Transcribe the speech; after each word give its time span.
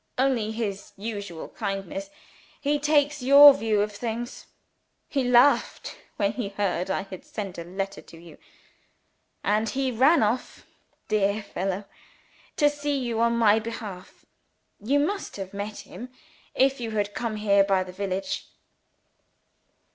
"Only 0.17 0.49
his 0.49 0.93
usual 0.97 1.47
kindness. 1.49 2.09
He 2.59 2.79
takes 2.79 3.21
your 3.21 3.53
views 3.53 3.81
of 3.83 3.91
things. 3.91 4.47
He 5.07 5.23
laughed 5.23 5.95
when 6.15 6.31
he 6.31 6.49
heard 6.49 6.89
I 6.89 7.03
had 7.03 7.23
sent 7.23 7.59
a 7.59 7.63
letter 7.63 8.01
to 8.01 8.17
you, 8.17 8.39
and 9.43 9.69
he 9.69 9.91
ran 9.91 10.23
off 10.23 10.65
(dear 11.07 11.43
fellow!) 11.43 11.85
to 12.57 12.67
see 12.67 12.97
you 12.97 13.19
on 13.21 13.37
my 13.37 13.59
behalf. 13.59 14.25
You 14.79 14.97
must 14.99 15.35
have 15.35 15.53
met 15.53 15.81
him, 15.81 16.09
if 16.55 16.79
you 16.79 16.89
had 16.97 17.13
come 17.13 17.35
here 17.35 17.63
by 17.63 17.83
the 17.83 17.93
village." 17.93 18.47